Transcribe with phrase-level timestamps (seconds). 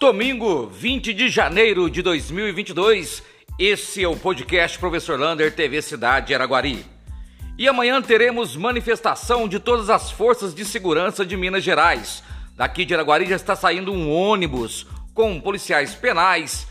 [0.00, 3.22] Domingo, 20 de janeiro de 2022,
[3.58, 6.84] esse é o podcast Professor Lander TV Cidade Araguari.
[7.56, 12.22] E amanhã teremos manifestação de todas as forças de segurança de Minas Gerais.
[12.56, 16.66] Daqui de Araguari já está saindo um ônibus com policiais penais,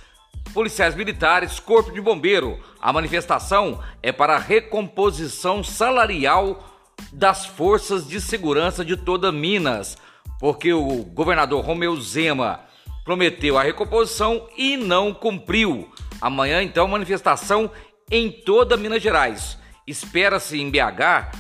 [0.54, 2.60] policiais militares, corpo de bombeiro.
[2.80, 6.72] A manifestação é para a recomposição salarial
[7.12, 9.98] das forças de segurança de toda Minas,
[10.40, 12.60] porque o governador Romeu Zema
[13.04, 15.92] prometeu a recomposição e não cumpriu.
[16.22, 17.70] Amanhã, então, manifestação
[18.10, 19.58] em toda Minas Gerais.
[19.86, 21.32] Espera-se em BH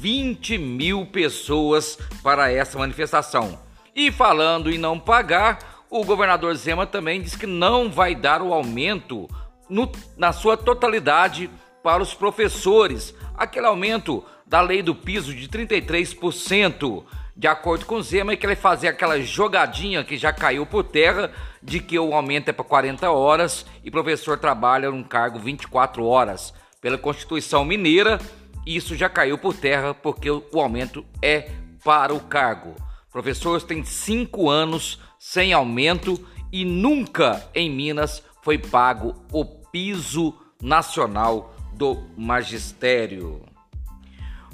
[0.00, 3.58] 20 mil pessoas para essa manifestação.
[3.94, 8.54] E falando em não pagar, o governador Zema também diz que não vai dar o
[8.54, 9.28] aumento
[9.68, 11.50] no, na sua totalidade
[11.82, 17.04] para os professores, aquele aumento da lei do piso de 33%.
[17.40, 21.32] De acordo com Zema, é que ele fazer aquela jogadinha que já caiu por terra
[21.62, 26.52] de que o aumento é para 40 horas e professor trabalha num cargo 24 horas.
[26.82, 28.20] Pela Constituição Mineira,
[28.66, 31.50] isso já caiu por terra porque o aumento é
[31.82, 32.76] para o cargo.
[33.10, 36.22] Professores têm cinco anos sem aumento
[36.52, 43.40] e nunca em Minas foi pago o piso nacional do magistério.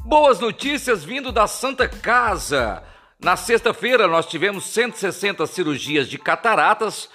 [0.07, 2.85] Boas notícias vindo da Santa Casa.
[3.21, 7.09] Na sexta-feira nós tivemos 160 cirurgias de cataratas.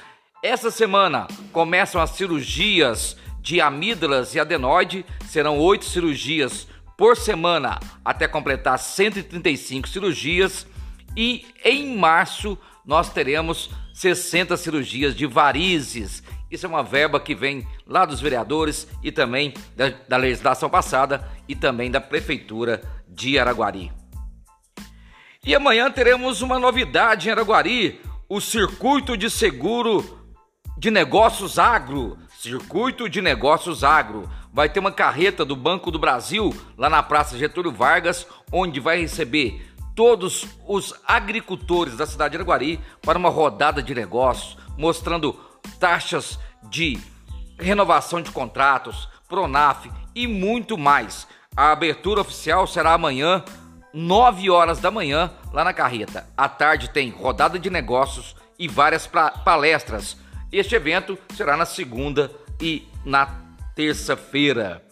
[0.44, 5.06] Essa semana começam as cirurgias de amígdalas e adenoide.
[5.26, 10.68] Serão oito cirurgias por semana até completar 135 cirurgias.
[11.16, 16.22] E em março nós teremos 60 cirurgias de varizes.
[16.52, 21.26] Isso é uma verba que vem lá dos vereadores e também da, da legislação passada
[21.48, 23.92] e também da prefeitura de Araguari.
[25.46, 30.20] E amanhã teremos uma novidade em Araguari: o Circuito de Seguro
[30.78, 32.18] de Negócios Agro.
[32.38, 34.30] Circuito de Negócios Agro.
[34.54, 39.00] Vai ter uma carreta do Banco do Brasil lá na Praça Getúlio Vargas, onde vai
[39.00, 39.66] receber
[39.96, 45.34] todos os agricultores da cidade de Araguari para uma rodada de negócios, mostrando
[45.80, 47.00] taxas de
[47.60, 51.28] renovação de contratos, Pronaf e muito mais.
[51.56, 53.44] A abertura oficial será amanhã,
[53.94, 56.28] 9 horas da manhã, lá na Carreta.
[56.36, 59.08] À tarde tem rodada de negócios e várias
[59.44, 60.18] palestras.
[60.52, 63.28] Este evento será na segunda e na
[63.76, 64.84] terça-feira.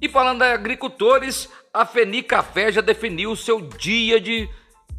[0.00, 4.48] E falando de agricultores, a Feni Café já definiu o seu dia de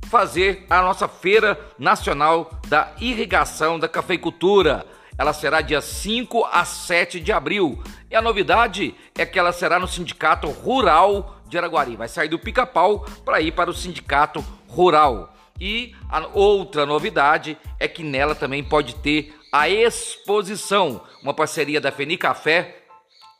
[0.08, 4.86] fazer a nossa Feira Nacional da Irrigação da Cafeicultura.
[5.22, 7.80] Ela será dia 5 a 7 de abril.
[8.10, 11.96] E a novidade é que ela será no Sindicato Rural de Araguari.
[11.96, 15.32] Vai sair do pica-pau para ir para o Sindicato Rural.
[15.60, 21.92] E a outra novidade é que nela também pode ter a exposição, uma parceria da
[21.92, 22.78] Feni Café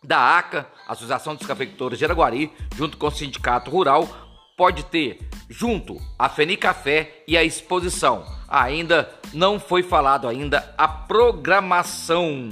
[0.04, 4.08] da ACA, Associação dos Cafeicultores de Araguari, junto com o Sindicato Rural,
[4.56, 5.18] pode ter
[5.50, 8.24] junto a Feni Café e a exposição.
[8.52, 12.52] Ainda não foi falado ainda a programação.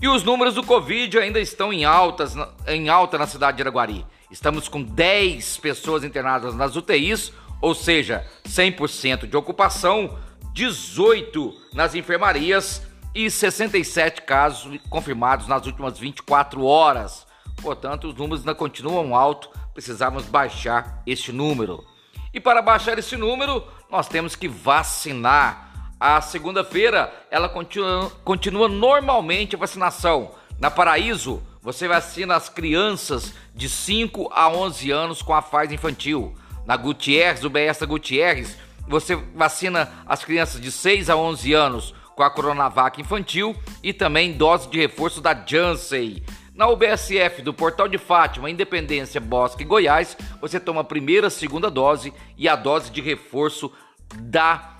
[0.00, 2.34] E os números do Covid ainda estão em, altas,
[2.66, 4.04] em alta na cidade de Araguari.
[4.30, 10.18] Estamos com 10 pessoas internadas nas UTIs, ou seja, 100% de ocupação,
[10.52, 12.82] 18 nas enfermarias
[13.14, 17.26] e 67 casos confirmados nas últimas 24 horas.
[17.62, 21.84] Portanto, os números ainda continuam altos, precisamos baixar este número.
[22.32, 25.66] E para baixar esse número, nós temos que vacinar.
[26.00, 30.30] A segunda-feira, ela continua, continua normalmente a vacinação.
[30.58, 36.34] Na Paraíso, você vacina as crianças de 5 a 11 anos com a fase infantil.
[36.64, 38.56] Na Gutierrez, o BS Gutierrez,
[38.86, 44.32] você vacina as crianças de 6 a 11 anos com a Coronavac infantil e também
[44.32, 46.22] dose de reforço da Janssen.
[46.58, 51.70] Na UBSF do Portal de Fátima, Independência, Bosque e Goiás, você toma a primeira, segunda
[51.70, 53.72] dose e a dose de reforço
[54.16, 54.76] da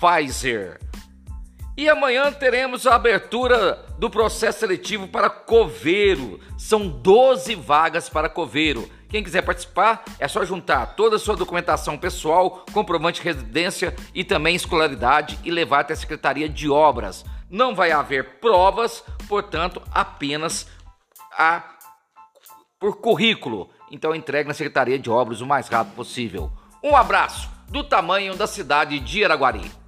[0.00, 0.80] Pfizer.
[1.76, 6.40] E amanhã teremos a abertura do processo seletivo para coveiro.
[6.56, 8.88] São 12 vagas para coveiro.
[9.10, 14.24] Quem quiser participar, é só juntar toda a sua documentação pessoal, comprovante de residência e
[14.24, 17.24] também escolaridade e levar até a Secretaria de Obras.
[17.50, 20.68] Não vai haver provas, portanto, apenas
[21.40, 21.64] a
[22.78, 23.70] por currículo.
[23.90, 26.52] Então entregue na Secretaria de Obras o mais rápido possível.
[26.84, 29.79] Um abraço do tamanho da cidade de Araguari.